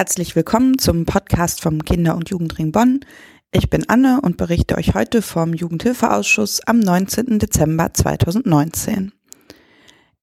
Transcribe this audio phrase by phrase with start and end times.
[0.00, 3.00] Herzlich willkommen zum Podcast vom Kinder- und Jugendring Bonn.
[3.52, 7.38] Ich bin Anne und berichte euch heute vom Jugendhilfeausschuss am 19.
[7.38, 9.12] Dezember 2019.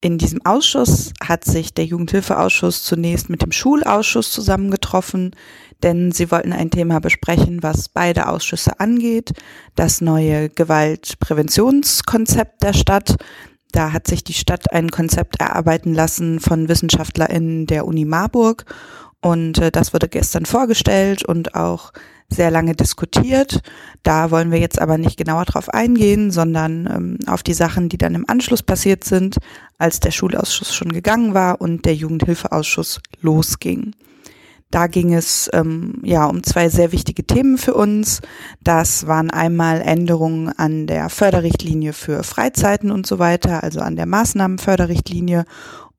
[0.02, 5.35] In diesem Ausschuss hat sich der Jugendhilfeausschuss zunächst mit dem Schulausschuss zusammengetroffen,
[5.83, 9.33] denn sie wollten ein Thema besprechen, was beide Ausschüsse angeht,
[9.75, 13.15] das neue Gewaltpräventionskonzept der Stadt.
[13.73, 18.66] Da hat sich die Stadt ein Konzept erarbeiten lassen von WissenschaftlerInnen der Uni Marburg
[19.22, 21.91] und äh, das wurde gestern vorgestellt und auch
[22.30, 23.62] sehr lange diskutiert.
[24.04, 27.98] Da wollen wir jetzt aber nicht genauer drauf eingehen, sondern ähm, auf die Sachen, die
[27.98, 29.38] dann im Anschluss passiert sind,
[29.77, 33.94] als der Schulausschuss schon gegangen war und der Jugendhilfeausschuss losging.
[34.70, 38.22] Da ging es ähm, ja um zwei sehr wichtige Themen für uns.
[38.62, 44.05] Das waren einmal Änderungen an der Förderrichtlinie für Freizeiten und so weiter, also an der
[44.05, 45.46] Maßnahmenförderrichtlinie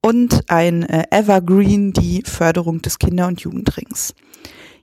[0.02, 4.14] und ein äh, Evergreen, die Förderung des Kinder- und Jugendrings.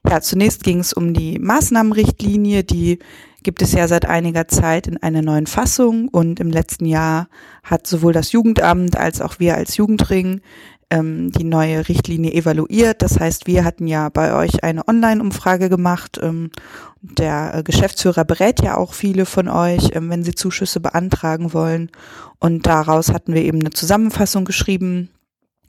[0.08, 3.00] Ja, zunächst ging es um die Maßnahmenrichtlinie, die
[3.42, 7.28] gibt es ja seit einiger Zeit in einer neuen Fassung und im letzten Jahr
[7.62, 10.40] hat sowohl das Jugendamt als auch wir als Jugendring
[10.90, 13.02] ähm, die neue Richtlinie evaluiert.
[13.02, 16.18] Das heißt, wir hatten ja bei euch eine Online-Umfrage gemacht.
[16.22, 16.50] Ähm,
[17.00, 21.90] der äh, Geschäftsführer berät ja auch viele von euch, ähm, wenn sie Zuschüsse beantragen wollen.
[22.38, 25.10] Und daraus hatten wir eben eine Zusammenfassung geschrieben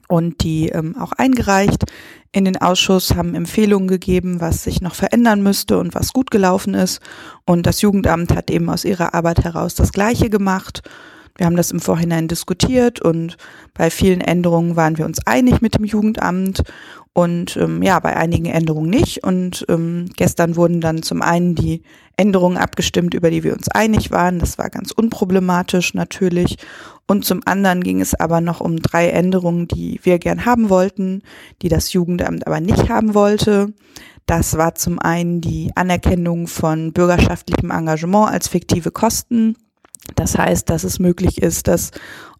[0.08, 1.84] und die ähm, auch eingereicht
[2.32, 6.74] in den Ausschuss, haben Empfehlungen gegeben, was sich noch verändern müsste und was gut gelaufen
[6.74, 7.00] ist.
[7.46, 10.82] Und das Jugendamt hat eben aus ihrer Arbeit heraus das Gleiche gemacht.
[11.38, 13.36] Wir haben das im Vorhinein diskutiert und
[13.72, 16.62] bei vielen Änderungen waren wir uns einig mit dem Jugendamt
[17.18, 19.24] und ähm, ja, bei einigen Änderungen nicht.
[19.24, 21.82] Und ähm, gestern wurden dann zum einen die
[22.16, 24.38] Änderungen abgestimmt, über die wir uns einig waren.
[24.38, 26.58] Das war ganz unproblematisch natürlich.
[27.06, 31.22] Und zum anderen ging es aber noch um drei Änderungen, die wir gern haben wollten,
[31.62, 33.72] die das Jugendamt aber nicht haben wollte.
[34.26, 39.56] Das war zum einen die Anerkennung von bürgerschaftlichem Engagement als fiktive Kosten.
[40.14, 41.90] Das heißt, dass es möglich ist, dass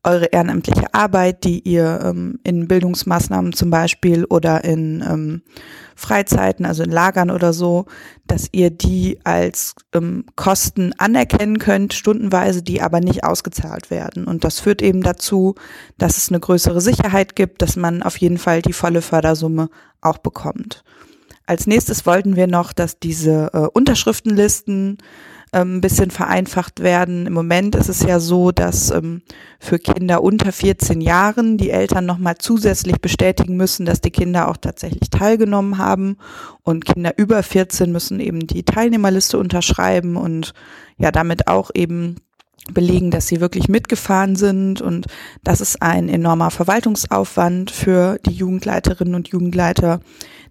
[0.05, 5.43] eure ehrenamtliche Arbeit, die ihr ähm, in Bildungsmaßnahmen zum Beispiel oder in ähm,
[5.97, 7.87] Freizeiten, also in Lagern oder so,
[8.27, 14.27] dass ihr die als ähm, Kosten anerkennen könnt, stundenweise, die aber nicht ausgezahlt werden.
[14.27, 15.57] Und das führt eben dazu,
[15.99, 19.69] dass es eine größere Sicherheit gibt, dass man auf jeden Fall die volle Fördersumme
[20.01, 20.85] auch bekommt.
[21.47, 24.99] Als nächstes wollten wir noch, dass diese äh, Unterschriftenlisten
[25.53, 27.27] ein bisschen vereinfacht werden.
[27.27, 29.23] Im Moment ist es ja so, dass ähm,
[29.59, 34.57] für Kinder unter 14 Jahren die Eltern nochmal zusätzlich bestätigen müssen, dass die Kinder auch
[34.57, 36.17] tatsächlich teilgenommen haben.
[36.63, 40.53] Und Kinder über 14 müssen eben die Teilnehmerliste unterschreiben und
[40.99, 42.17] ja damit auch eben
[42.73, 45.07] belegen, dass sie wirklich mitgefahren sind und
[45.43, 50.01] das ist ein enormer Verwaltungsaufwand für die Jugendleiterinnen und Jugendleiter,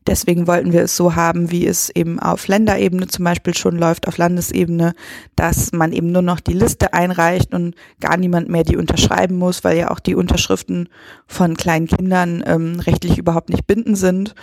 [0.07, 4.07] Deswegen wollten wir es so haben, wie es eben auf Länderebene zum Beispiel schon läuft,
[4.07, 4.93] auf Landesebene,
[5.35, 9.65] dass man eben nur noch die Liste einreicht und gar niemand mehr die unterschreiben muss,
[9.65, 10.87] weil ja auch die Unterschriften
[11.27, 14.33] von kleinen Kindern ähm, rechtlich überhaupt nicht bindend sind.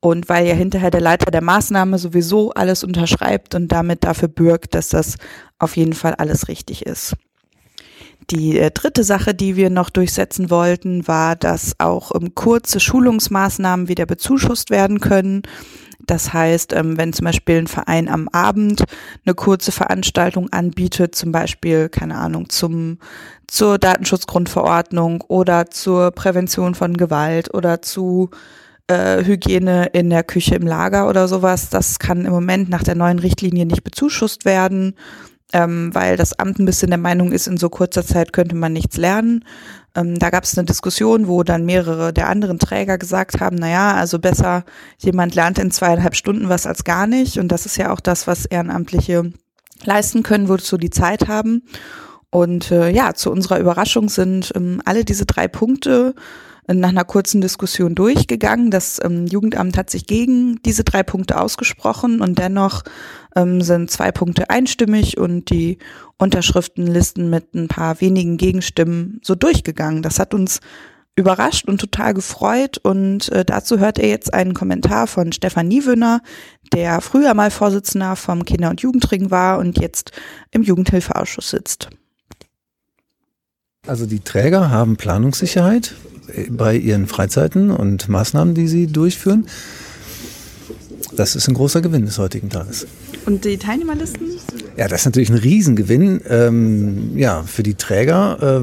[0.00, 4.74] Und weil ja hinterher der Leiter der Maßnahme sowieso alles unterschreibt und damit dafür bürgt,
[4.74, 5.16] dass das
[5.58, 7.16] auf jeden Fall alles richtig ist.
[8.30, 13.88] Die äh, dritte Sache, die wir noch durchsetzen wollten, war, dass auch ähm, kurze Schulungsmaßnahmen
[13.88, 15.42] wieder bezuschusst werden können.
[16.06, 18.84] Das heißt, ähm, wenn zum Beispiel ein Verein am Abend
[19.24, 22.98] eine kurze Veranstaltung anbietet, zum Beispiel, keine Ahnung, zum,
[23.46, 28.30] zur Datenschutzgrundverordnung oder zur Prävention von Gewalt oder zu
[28.88, 32.96] äh, Hygiene in der Küche im Lager oder sowas, das kann im Moment nach der
[32.96, 34.94] neuen Richtlinie nicht bezuschusst werden
[35.52, 38.72] ähm, weil das Amt ein bisschen der Meinung ist, in so kurzer Zeit könnte man
[38.72, 39.44] nichts lernen.
[39.94, 43.68] Ähm, da gab es eine Diskussion, wo dann mehrere der anderen Träger gesagt haben, na
[43.68, 44.64] ja, also besser
[44.98, 47.38] jemand lernt in zweieinhalb Stunden was als gar nicht.
[47.38, 49.32] Und das ist ja auch das, was Ehrenamtliche
[49.84, 51.62] leisten können, wozu die Zeit haben.
[52.30, 56.14] Und äh, ja, zu unserer Überraschung sind ähm, alle diese drei Punkte
[56.68, 58.70] nach einer kurzen Diskussion durchgegangen.
[58.70, 62.82] Das ähm, Jugendamt hat sich gegen diese drei Punkte ausgesprochen und dennoch
[63.36, 65.78] ähm, sind zwei Punkte einstimmig und die
[66.18, 70.02] Unterschriftenlisten mit ein paar wenigen Gegenstimmen so durchgegangen.
[70.02, 70.60] Das hat uns
[71.14, 76.20] überrascht und total gefreut und äh, dazu hört ihr jetzt einen Kommentar von Stefan Niewöhner,
[76.74, 80.12] der früher mal Vorsitzender vom Kinder- und Jugendring war und jetzt
[80.50, 81.88] im Jugendhilfeausschuss sitzt.
[83.86, 85.94] Also die Träger haben Planungssicherheit
[86.50, 89.46] bei ihren Freizeiten und Maßnahmen, die sie durchführen.
[91.14, 92.86] Das ist ein großer Gewinn des heutigen Tages.
[93.26, 94.26] Und die Teilnehmerlisten?
[94.76, 98.60] Ja, das ist natürlich ein Riesengewinn ähm, ja, für die Träger, äh,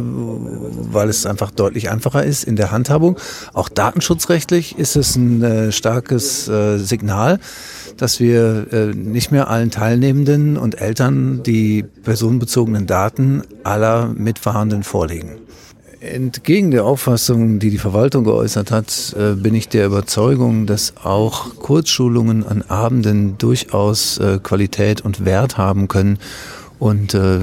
[0.94, 3.18] weil es einfach deutlich einfacher ist in der Handhabung.
[3.54, 7.40] Auch datenschutzrechtlich ist es ein äh, starkes äh, Signal,
[7.98, 15.32] dass wir äh, nicht mehr allen Teilnehmenden und Eltern die personenbezogenen Daten aller Mitfahrenden vorlegen.
[16.04, 21.56] Entgegen der Auffassung, die die Verwaltung geäußert hat, äh, bin ich der Überzeugung, dass auch
[21.56, 26.20] Kurzschulungen an Abenden durchaus äh, Qualität und Wert haben können.
[26.78, 27.40] Und, äh,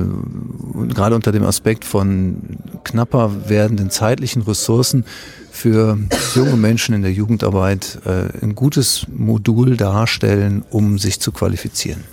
[0.95, 2.37] gerade unter dem Aspekt von
[2.85, 5.07] knapper werdenden zeitlichen Ressourcen
[5.51, 5.99] für
[6.35, 12.05] junge Menschen in der Jugendarbeit äh, ein gutes Modul darstellen, um sich zu qualifizieren.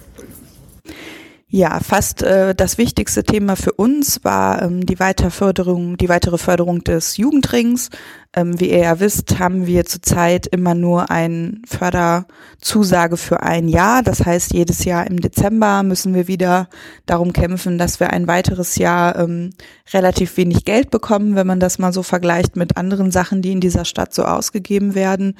[1.50, 6.84] Ja, fast äh, das wichtigste Thema für uns war ähm, die Weiterförderung, die weitere Förderung
[6.84, 7.90] des Jugendrings.
[8.34, 14.04] Ähm, wie ihr ja wisst, haben wir zurzeit immer nur eine Förderzusage für ein Jahr.
[14.04, 16.68] Das heißt, jedes Jahr im Dezember müssen wir wieder
[17.06, 19.52] darum kämpfen, dass wir ein weiteres Jahr ähm,
[19.94, 23.62] relativ wenig Geld bekommen, wenn man das mal so vergleicht mit anderen Sachen, die in
[23.62, 25.38] dieser Stadt so ausgegeben werden.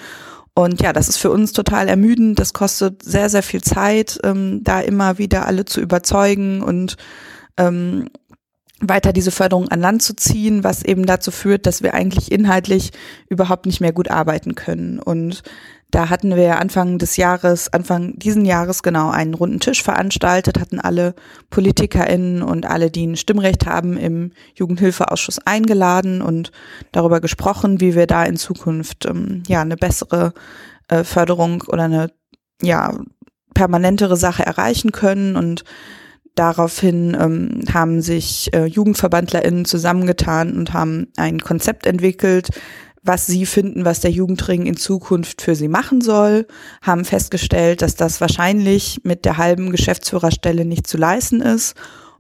[0.58, 2.40] Und ja, das ist für uns total ermüdend.
[2.40, 6.98] Das kostet sehr, sehr viel Zeit, ähm, da immer wieder alle zu überzeugen und
[7.58, 8.10] ähm,
[8.80, 12.90] weiter diese Förderung an Land zu ziehen, was eben dazu führt, dass wir eigentlich inhaltlich
[13.30, 14.98] überhaupt nicht mehr gut arbeiten können.
[14.98, 15.44] Und
[15.92, 20.80] da hatten wir Anfang des Jahres, Anfang diesen Jahres genau einen runden Tisch veranstaltet, hatten
[20.80, 21.16] alle
[21.50, 26.52] PolitikerInnen und alle, die ein Stimmrecht haben, im Jugendhilfeausschuss eingeladen und
[26.92, 30.34] darüber gesprochen, wie wir da in Zukunft ähm, ja eine bessere
[30.90, 32.12] äh, Förderung oder eine
[32.62, 32.94] ja
[33.54, 35.36] permanentere Sache erreichen können.
[35.38, 35.64] Und
[36.38, 42.50] Daraufhin ähm, haben sich äh, JugendverbandlerInnen zusammengetan und haben ein Konzept entwickelt,
[43.08, 46.46] was sie finden, was der Jugendring in Zukunft für sie machen soll,
[46.82, 51.76] haben festgestellt, dass das wahrscheinlich mit der halben Geschäftsführerstelle nicht zu leisten ist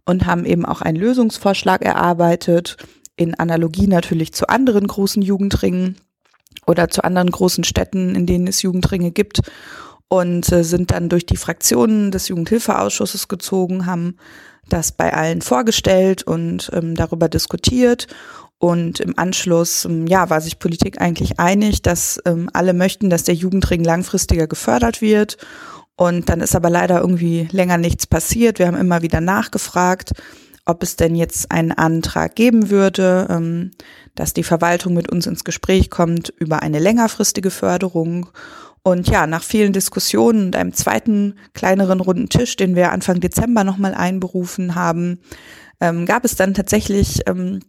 [0.05, 2.77] und haben eben auch einen Lösungsvorschlag erarbeitet,
[3.17, 5.97] in Analogie natürlich zu anderen großen Jugendringen
[6.65, 9.41] oder zu anderen großen Städten, in denen es Jugendringe gibt
[10.07, 14.17] und äh, sind dann durch die Fraktionen des Jugendhilfeausschusses gezogen, haben
[14.69, 18.07] das bei allen vorgestellt und ähm, darüber diskutiert
[18.59, 23.23] und im Anschluss, ähm, ja, war sich Politik eigentlich einig, dass ähm, alle möchten, dass
[23.23, 25.37] der Jugendring langfristiger gefördert wird.
[25.95, 28.59] Und dann ist aber leider irgendwie länger nichts passiert.
[28.59, 30.13] Wir haben immer wieder nachgefragt,
[30.65, 33.71] ob es denn jetzt einen Antrag geben würde, ähm,
[34.15, 38.29] dass die Verwaltung mit uns ins Gespräch kommt über eine längerfristige Förderung.
[38.81, 43.63] Und ja, nach vielen Diskussionen und einem zweiten kleineren runden Tisch, den wir Anfang Dezember
[43.63, 45.19] nochmal einberufen haben,
[45.79, 47.59] ähm, gab es dann tatsächlich ähm,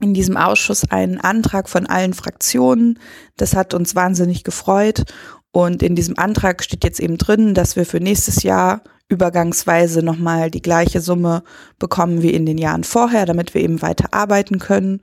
[0.00, 2.98] in diesem Ausschuss einen Antrag von allen Fraktionen.
[3.36, 5.04] Das hat uns wahnsinnig gefreut.
[5.52, 10.50] Und in diesem Antrag steht jetzt eben drin, dass wir für nächstes Jahr übergangsweise nochmal
[10.50, 11.42] die gleiche Summe
[11.78, 15.00] bekommen wie in den Jahren vorher, damit wir eben weiter arbeiten können.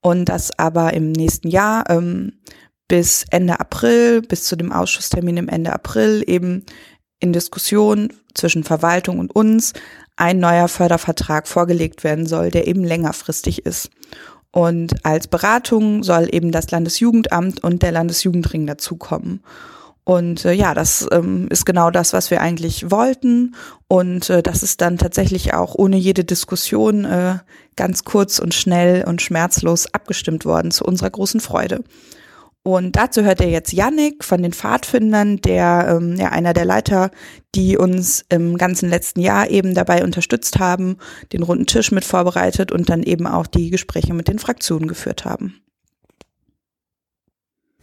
[0.00, 2.32] Und dass aber im nächsten Jahr ähm,
[2.88, 6.64] bis Ende April, bis zu dem Ausschusstermin im Ende April eben
[7.20, 9.72] in Diskussion zwischen Verwaltung und uns
[10.16, 13.90] ein neuer Fördervertrag vorgelegt werden soll, der eben längerfristig ist.
[14.52, 19.42] Und als Beratung soll eben das Landesjugendamt und der Landesjugendring dazukommen.
[20.04, 23.54] Und äh, ja, das ähm, ist genau das, was wir eigentlich wollten.
[23.88, 27.38] Und äh, das ist dann tatsächlich auch ohne jede Diskussion äh,
[27.76, 31.82] ganz kurz und schnell und schmerzlos abgestimmt worden zu unserer großen Freude.
[32.64, 37.10] Und dazu hört er jetzt Yannick von den Pfadfindern, der ähm, ja einer der Leiter,
[37.56, 40.96] die uns im ganzen letzten Jahr eben dabei unterstützt haben,
[41.32, 45.24] den runden Tisch mit vorbereitet und dann eben auch die Gespräche mit den Fraktionen geführt
[45.24, 45.60] haben.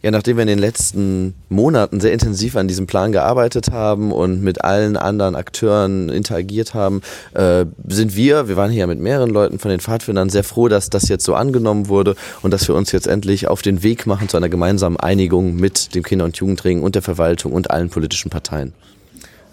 [0.02, 4.42] Ja, nachdem wir in den letzten Monaten sehr intensiv an diesem Plan gearbeitet haben und
[4.42, 7.02] mit allen anderen Akteuren interagiert haben,
[7.34, 10.88] äh, sind wir, wir waren hier mit mehreren Leuten von den Pfadfindern, sehr froh, dass
[10.88, 14.30] das jetzt so angenommen wurde und dass wir uns jetzt endlich auf den Weg machen
[14.30, 18.30] zu einer gemeinsamen Einigung mit dem Kinder- und Jugendring und der Verwaltung und allen politischen
[18.30, 18.72] Parteien.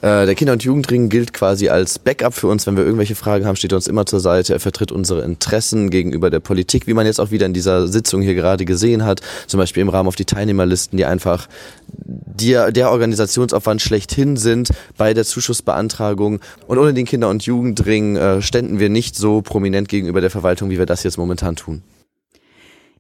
[0.01, 2.67] Äh, der Kinder- und Jugendring gilt quasi als Backup für uns.
[2.67, 4.53] Wenn wir irgendwelche Fragen haben, steht er uns immer zur Seite.
[4.53, 8.21] Er vertritt unsere Interessen gegenüber der Politik, wie man jetzt auch wieder in dieser Sitzung
[8.21, 9.21] hier gerade gesehen hat.
[9.47, 11.47] Zum Beispiel im Rahmen auf die Teilnehmerlisten, die einfach
[11.87, 16.41] der, der Organisationsaufwand schlechthin sind bei der Zuschussbeantragung.
[16.67, 20.69] Und ohne den Kinder- und Jugendring äh, ständen wir nicht so prominent gegenüber der Verwaltung,
[20.69, 21.81] wie wir das jetzt momentan tun.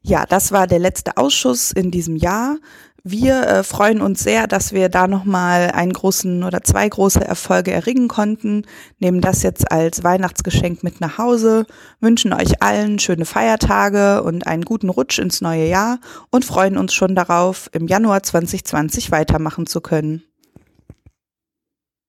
[0.01, 2.57] Ja, das war der letzte Ausschuss in diesem Jahr.
[3.03, 7.71] Wir äh, freuen uns sehr, dass wir da nochmal einen großen oder zwei große Erfolge
[7.71, 8.63] erringen konnten,
[8.99, 11.65] nehmen das jetzt als Weihnachtsgeschenk mit nach Hause,
[11.99, 15.99] wünschen euch allen schöne Feiertage und einen guten Rutsch ins neue Jahr
[16.31, 20.23] und freuen uns schon darauf, im Januar 2020 weitermachen zu können.